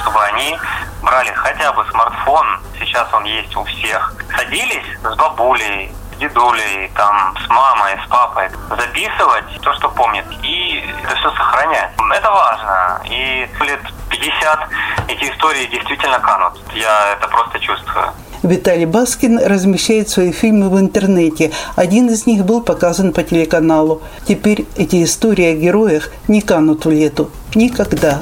[0.00, 0.56] чтобы они
[1.02, 2.46] брали хотя бы смартфон,
[2.78, 5.92] сейчас он есть у всех, садились с бабулей,
[6.22, 11.90] дедулей, там, с мамой, с папой, записывать то, что помнят, и это все сохранять.
[12.14, 13.00] Это важно.
[13.10, 13.80] И лет
[14.10, 14.68] 50
[15.08, 16.54] эти истории действительно канут.
[16.74, 18.12] Я это просто чувствую.
[18.42, 21.52] Виталий Баскин размещает свои фильмы в интернете.
[21.76, 24.02] Один из них был показан по телеканалу.
[24.26, 27.30] Теперь эти истории о героях не канут в лету.
[27.54, 28.18] Никогда.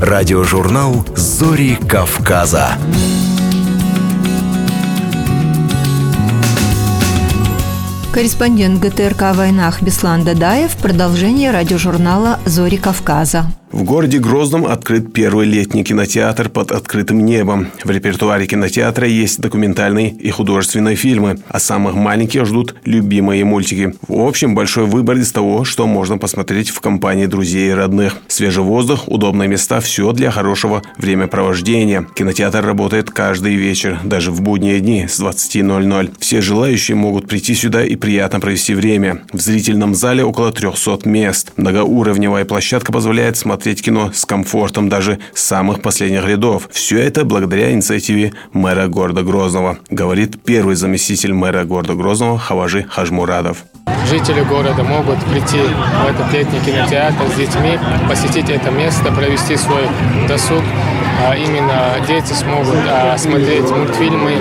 [0.00, 2.78] Радиожурнал «Зори Кавказа».
[8.18, 10.76] Корреспондент ГТРК войнах Беслан Дадаев.
[10.78, 13.44] Продолжение радиожурнала «Зори Кавказа».
[13.78, 17.68] В городе Грозном открыт первый летний кинотеатр под открытым небом.
[17.84, 23.94] В репертуаре кинотеатра есть документальные и художественные фильмы, а самых маленьких ждут любимые мультики.
[24.08, 28.16] В общем, большой выбор из того, что можно посмотреть в компании друзей и родных.
[28.26, 32.04] Свежий воздух, удобные места– все для хорошего времяпровождения.
[32.16, 36.14] Кинотеатр работает каждый вечер, даже в будние дни с 20.00.
[36.18, 39.22] Все желающие могут прийти сюда и приятно провести время.
[39.32, 41.52] В зрительном зале около 300 мест.
[41.56, 46.70] Многоуровневая площадка позволяет смотреть смотреть кино с комфортом даже самых последних рядов.
[46.72, 53.64] Все это благодаря инициативе мэра города Грозного, говорит первый заместитель мэра города Грозного Хаважи Хажмурадов.
[54.08, 59.82] Жители города могут прийти в этот летний кинотеатр с детьми, посетить это место, провести свой
[60.26, 60.62] досуг.
[61.20, 64.34] А именно дети смогут а, смотреть мультфильмы,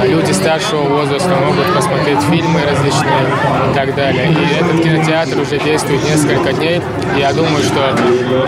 [0.00, 3.22] а люди старшего возраста могут посмотреть фильмы различные
[3.70, 4.32] и так далее.
[4.32, 6.80] И этот кинотеатр уже действует несколько дней.
[7.16, 7.96] Я думаю, что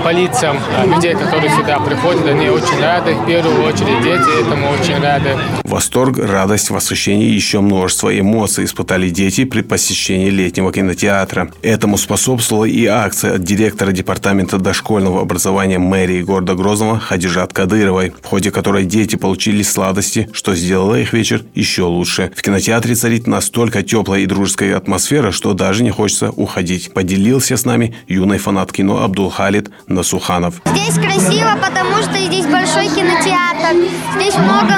[0.02, 3.14] по лицам людей, которые сюда приходят, они очень рады.
[3.14, 5.36] В первую очередь дети этому очень рады.
[5.62, 11.50] Восторг, радость, восхищение и еще множество эмоций испытали дети при посещении летнего кинотеатра.
[11.62, 18.26] Этому способствовала и акция от директора департамента дошкольного образования мэрии города Грозного Хадижат Кадыровой, в
[18.26, 22.30] ходе которой дети получили сладости, что сделало их вечер еще лучше.
[22.36, 26.92] В кинотеатре царит настолько теплая и дружеская атмосфера, что даже не хочется уходить.
[26.94, 30.62] Поделился с нами юный фанат кино Абдул Халид Насуханов.
[30.66, 33.74] Здесь красиво, потому что здесь большой кинотеатр,
[34.16, 34.76] здесь много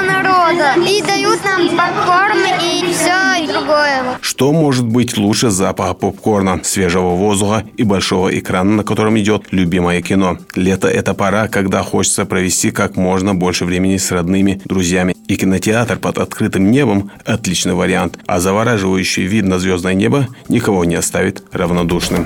[0.51, 0.89] народа.
[0.89, 4.17] И дают нам попкорн и все и другое.
[4.21, 10.01] Что может быть лучше запаха попкорна, свежего воздуха и большого экрана, на котором идет любимое
[10.01, 10.37] кино?
[10.55, 15.15] Лето– это пора, когда хочется провести как можно больше времени с родными, друзьями.
[15.27, 20.95] И кинотеатр под открытым небом– отличный вариант, а завораживающий вид на звездное небо никого не
[20.95, 22.25] оставит равнодушным.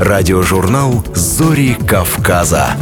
[0.00, 2.76] Радиожурнал «Зори Кавказа».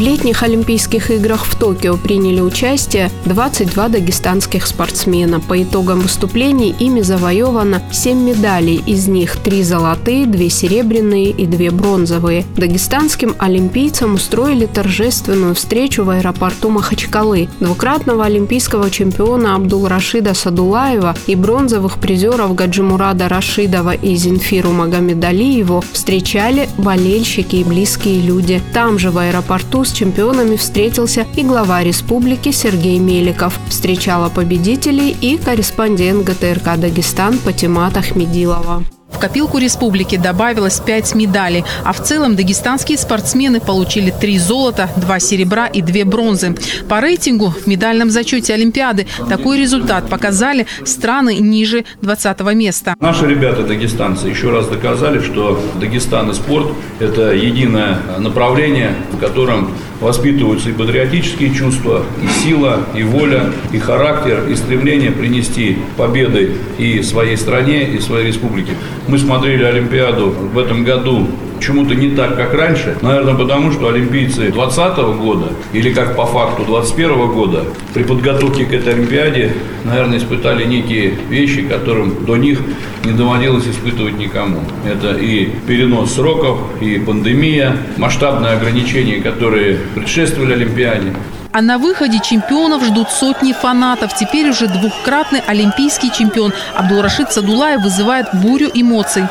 [0.00, 5.40] В летних Олимпийских играх в Токио приняли участие 22 дагестанских спортсмена.
[5.40, 11.70] По итогам выступлений ими завоевано 7 медалей, из них 3 золотые, 2 серебряные и 2
[11.72, 12.46] бронзовые.
[12.56, 17.50] Дагестанским олимпийцам устроили торжественную встречу в аэропорту Махачкалы.
[17.60, 27.56] Двукратного олимпийского чемпиона Абдул-Рашида Садулаева и бронзовых призеров Гаджимурада Рашидова и Зинфиру Магомедалиеву встречали болельщики
[27.56, 28.62] и близкие люди.
[28.72, 33.58] Там же в аэропорту с чемпионами встретился и глава республики Сергей Меликов.
[33.68, 38.84] Встречала победителей и корреспондент ГТРК «Дагестан» Патимат Ахмедилова.
[39.12, 45.20] В копилку республики добавилось 5 медалей, а в целом дагестанские спортсмены получили 3 золота, 2
[45.20, 46.56] серебра и 2 бронзы.
[46.88, 52.94] По рейтингу в медальном зачете Олимпиады такой результат показали страны ниже 20 места.
[53.00, 56.68] Наши ребята, дагестанцы, еще раз доказали, что Дагестан и спорт–
[57.00, 64.48] это единое направление, в котором воспитываются и патриотические чувства, и сила, и воля, и характер,
[64.48, 68.72] и стремление принести победы и своей стране, и своей республике.
[69.06, 71.28] Мы смотрели Олимпиаду в этом году
[71.60, 72.96] почему-то не так, как раньше.
[73.02, 78.72] Наверное, потому что олимпийцы 2020 года или как по факту 2021 года при подготовке к
[78.72, 79.52] этой Олимпиаде,
[79.84, 82.60] наверное, испытали некие вещи, которым до них
[83.04, 84.60] не доводилось испытывать никому.
[84.86, 91.12] Это и перенос сроков, и пандемия, масштабные ограничения, которые предшествовали Олимпиаде.
[91.52, 94.14] А на выходе чемпионов ждут сотни фанатов.
[94.14, 99.24] Теперь уже двухкратный олимпийский чемпион Абдулрашид Садулаев вызывает бурю эмоций.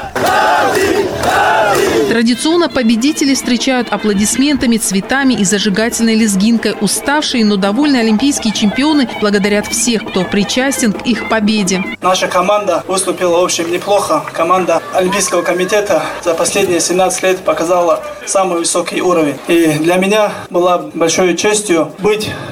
[2.09, 6.76] Традиционно победители встречают аплодисментами, цветами и зажигательной лезгинкой.
[6.82, 11.84] Уставшие, но довольные олимпийские чемпионы благодарят всех, кто причастен к их победе.
[12.01, 14.24] Наша команда выступила, в общем, неплохо.
[14.34, 19.38] Команда Олимпийского комитета за последние 17 лет показала самый высокий уровень.
[19.47, 22.09] И для меня была большой честью быть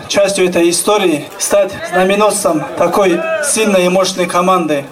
[0.08, 4.86] частью этой истории, стать знаменосцем такой сильной и мощной команды.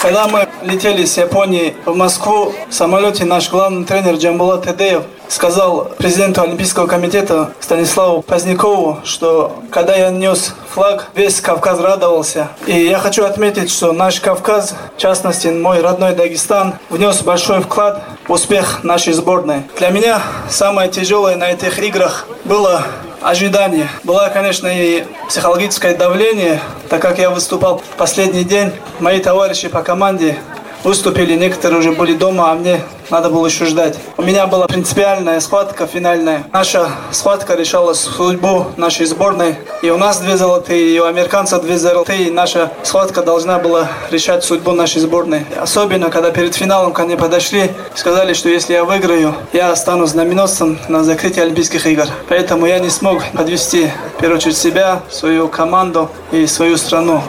[0.00, 5.90] Когда мы летели с Японии в Москву, в самолете наш главный тренер Джамбулат Тедеев сказал
[5.98, 12.48] президенту Олимпийского комитета Станиславу Позднякову, что когда я нес флаг, весь Кавказ радовался.
[12.66, 18.04] И я хочу отметить, что наш Кавказ, в частности мой родной Дагестан, внес большой вклад
[18.28, 19.62] в успех нашей сборной.
[19.78, 22.84] Для меня самое тяжелое на этих играх было
[23.20, 23.88] ожидание.
[24.04, 28.72] Было, конечно, и психологическое давление, так как я выступал последний день.
[29.00, 30.38] Мои товарищи по команде
[30.84, 33.96] выступили, некоторые уже были дома, а мне надо было еще ждать.
[34.16, 36.44] У меня была принципиальная схватка финальная.
[36.52, 39.56] Наша схватка решала судьбу нашей сборной.
[39.82, 42.24] И у нас две золотые, и у американцев две золотые.
[42.24, 45.46] И наша схватка должна была решать судьбу нашей сборной.
[45.58, 50.78] Особенно, когда перед финалом ко мне подошли, сказали, что если я выиграю, я стану знаменосцем
[50.88, 52.06] на закрытии Олимпийских игр.
[52.28, 57.22] Поэтому я не смог подвести, в первую очередь, себя, свою команду и свою страну.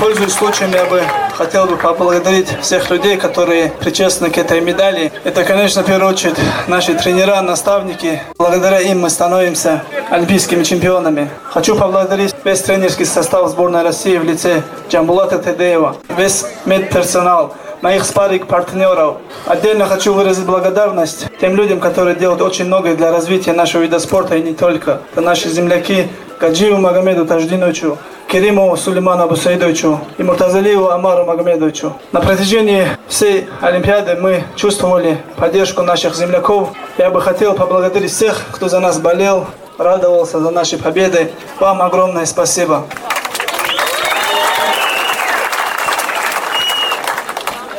[0.00, 1.02] Пользуясь случаем, я бы
[1.38, 5.12] хотел бы поблагодарить всех людей, которые причастны к этой медали.
[5.22, 6.34] Это, конечно, в первую очередь
[6.66, 8.20] наши тренера, наставники.
[8.36, 11.30] Благодаря им мы становимся олимпийскими чемпионами.
[11.44, 18.48] Хочу поблагодарить весь тренерский состав сборной России в лице Джамбулата Тедеева, весь медперсонал, моих спарринг
[18.48, 19.18] партнеров.
[19.46, 24.34] Отдельно хочу выразить благодарность тем людям, которые делают очень многое для развития нашего вида спорта
[24.34, 25.02] и не только.
[25.12, 26.08] Это наши земляки
[26.40, 27.96] Гаджиеву Магомеду Таждиновичу,
[28.28, 31.94] Кериму Сулейману Абусаидовичу и Муртазалиеву Амару Магомедовичу.
[32.12, 36.72] На протяжении всей Олимпиады мы чувствовали поддержку наших земляков.
[36.98, 39.46] Я бы хотел поблагодарить всех, кто за нас болел,
[39.78, 41.32] радовался за наши победы.
[41.58, 42.84] Вам огромное спасибо.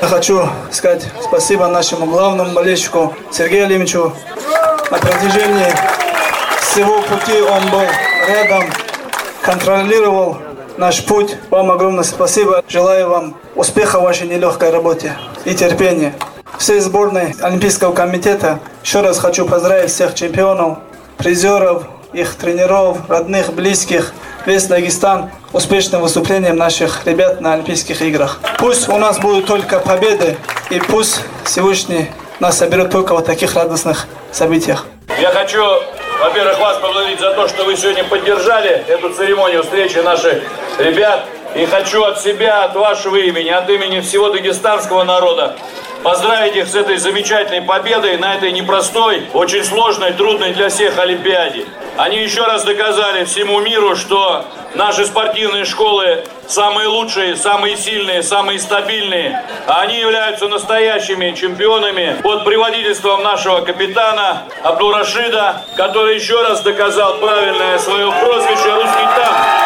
[0.01, 4.13] Я хочу сказать спасибо нашему главному болельщику Сергею Алимовичу.
[4.89, 5.71] На протяжении
[6.59, 7.85] всего пути он был
[8.27, 8.63] рядом,
[9.49, 10.37] контролировал
[10.77, 11.35] наш путь.
[11.49, 12.63] Вам огромное спасибо.
[12.67, 16.13] Желаю вам успеха в вашей нелегкой работе и терпения.
[16.59, 20.77] Всей сборной Олимпийского комитета еще раз хочу поздравить всех чемпионов,
[21.17, 24.13] призеров, их тренеров, родных, близких,
[24.45, 28.39] весь Дагестан успешным выступлением наших ребят на Олимпийских играх.
[28.59, 30.37] Пусть у нас будут только победы,
[30.69, 34.85] и пусть Всевышний нас соберет только в таких радостных событиях.
[35.19, 35.63] Я хочу
[36.19, 40.43] во-первых, вас поблагодарить за то, что вы сегодня поддержали эту церемонию встречи наших
[40.77, 41.25] ребят.
[41.55, 45.55] И хочу от себя, от вашего имени, от имени всего дагестанского народа
[46.03, 51.65] поздравить их с этой замечательной победой на этой непростой, очень сложной, трудной для всех Олимпиаде.
[51.97, 54.45] Они еще раз доказали всему миру, что
[54.75, 59.43] наши спортивные школы самые лучшие, самые сильные, самые стабильные.
[59.67, 67.77] А они являются настоящими чемпионами под предводительством нашего капитана Абдурашида, который еще раз доказал правильное
[67.79, 69.58] свое прозвище «Русский танк».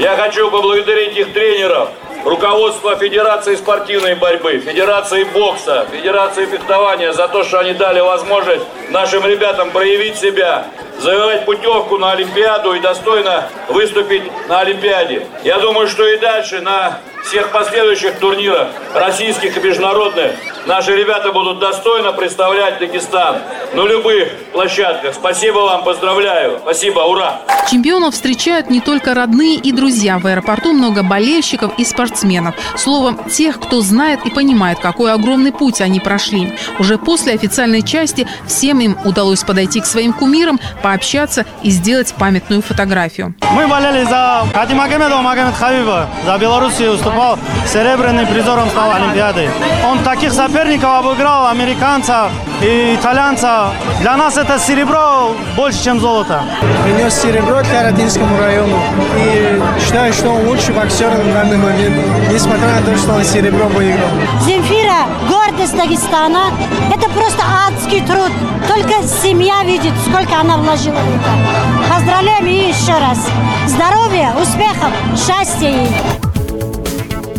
[0.00, 1.90] Я хочу поблагодарить их тренеров,
[2.24, 9.26] руководство Федерации спортивной борьбы, Федерации бокса, Федерации фехтования за то, что они дали возможность нашим
[9.26, 10.64] ребятам проявить себя,
[11.00, 15.26] завоевать путевку на Олимпиаду и достойно выступить на Олимпиаде.
[15.44, 16.98] Я думаю, что и дальше на
[17.30, 20.32] всех последующих турнирах, российских и международных,
[20.66, 23.38] наши ребята будут достойно представлять Дагестан
[23.72, 25.14] на любых площадках.
[25.14, 26.58] Спасибо вам, поздравляю.
[26.60, 27.40] Спасибо, ура!
[27.70, 30.18] Чемпионов встречают не только родные и друзья.
[30.18, 32.56] В аэропорту много болельщиков и спортсменов.
[32.76, 36.58] Словом, тех, кто знает и понимает, какой огромный путь они прошли.
[36.80, 42.60] Уже после официальной части всем им удалось подойти к своим кумирам, пообщаться и сделать памятную
[42.60, 43.36] фотографию.
[43.52, 46.08] Мы болели за Хати Магомедова, Магомед Хавиба.
[46.26, 49.48] За Белоруссию выступал серебряным призером стал Олимпиады.
[49.84, 52.30] Он таких соперников обыграл, американца
[52.62, 53.70] и итальянца.
[54.00, 56.42] Для нас это серебро больше, чем золото.
[56.84, 58.78] Принес серебро для Родинскому району.
[59.16, 61.96] И считаю, что он лучший боксер на данный момент,
[62.30, 64.08] несмотря на то, что он серебро выиграл.
[64.44, 66.52] Земфира– гордость Дагестана.
[66.94, 68.32] Это просто адский труд.
[68.68, 71.94] Только семья видит, сколько она вложила в это.
[71.94, 73.18] Поздравляем ее еще раз.
[73.66, 76.19] Здоровья, успехов, счастья ей.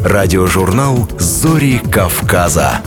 [0.04, 2.82] Радиожурнал «Зори Кавказа».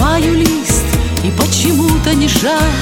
[0.00, 0.86] Срываю лист
[1.22, 2.72] и почему-то не жаль.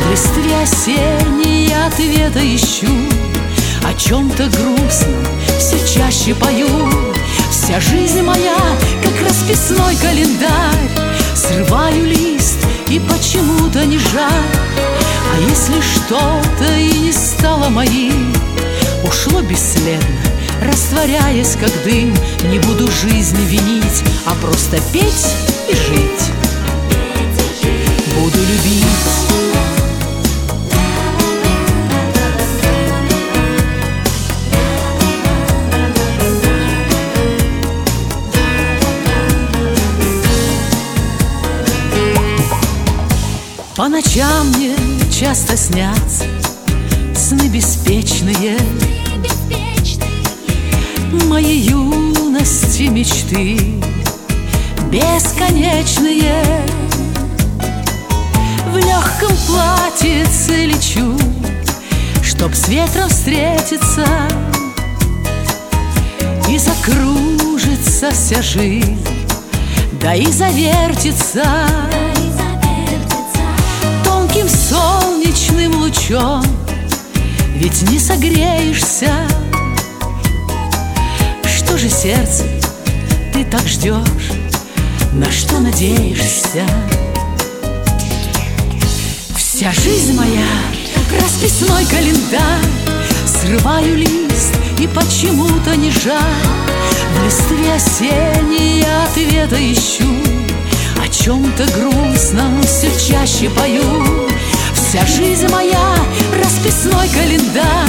[0.00, 2.86] В листве осенней ответа ищу.
[3.82, 5.26] О чем-то грустном
[5.58, 6.68] все чаще пою.
[7.50, 8.56] Вся жизнь моя,
[9.02, 10.88] как расписной календарь.
[11.34, 12.58] Срываю лист
[12.90, 14.54] и почему-то не жаль.
[15.34, 18.32] А если что-то и не стало моим
[19.02, 20.06] Ушло бесследно,
[20.62, 22.14] растворяясь как дым.
[22.48, 25.34] Не буду жизнь винить, а просто петь
[25.68, 26.35] и жить
[28.36, 28.84] Буду любить.
[43.74, 44.76] По ночам мне
[45.10, 46.24] часто снятся
[47.14, 48.58] сны беспечные.
[51.26, 53.58] Мои юности мечты
[54.90, 56.85] бесконечные
[58.76, 61.16] В легком платьице лечу,
[62.22, 64.04] чтоб с ветром встретиться
[66.46, 69.02] И закружится вся жизнь,
[69.92, 71.42] да и завертится.
[74.04, 76.44] Тонким солнечным лучом
[77.54, 79.10] Ведь не согреешься.
[81.46, 82.44] Что же сердце
[83.32, 84.32] ты так ждешь
[85.12, 86.66] На что надеешься
[89.56, 90.44] Вся жизнь моя
[91.18, 92.60] расписной календарь.
[93.24, 96.20] Срываю лист и почему-то не жаль.
[97.14, 100.12] В листве осенней ответа ищу.
[101.02, 104.28] О чем-то грустном все чаще пою.
[104.74, 105.94] Вся жизнь моя
[106.38, 107.88] расписной календарь.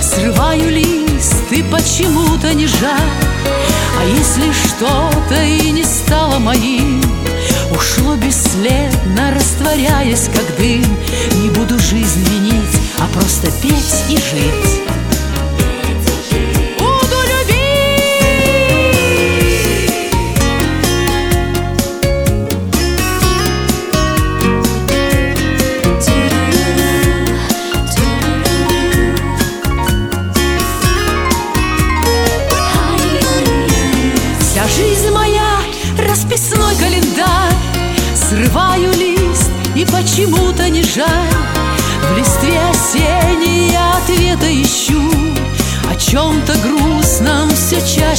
[0.00, 3.10] Срываю лист и почему-то не жаль.
[3.98, 7.19] А если что-то и не стало моим
[7.70, 10.84] Ушло бесследно, растворяясь как дым.
[11.42, 14.99] Не буду жизнь винить, а просто петь и жить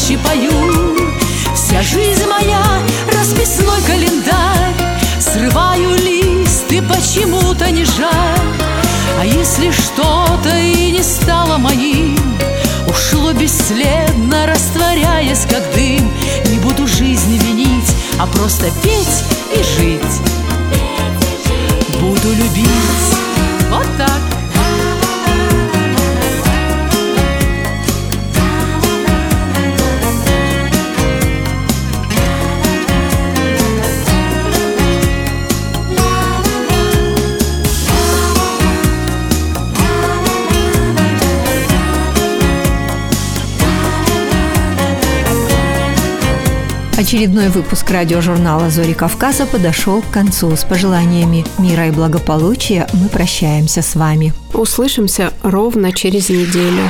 [0.01, 0.51] чаще пою.
[1.53, 2.63] Вся жизнь моя
[3.13, 4.73] расписной календарь.
[5.19, 8.49] Срываю лист и почему-то не жаль.
[9.19, 12.17] А если что-то и не стало моим
[12.87, 16.11] Ушло бесследно, растворяясь как дым.
[16.51, 19.30] Не буду жизнь винить, а просто петь
[47.11, 50.55] Очередной выпуск радиожурнала «Зори Кавказа» подошел к концу.
[50.55, 54.33] С пожеланиями мира и благополучия мы прощаемся с вами.
[54.53, 56.89] Услышимся ровно через неделю.